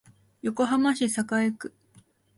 [0.41, 1.71] 横浜市栄区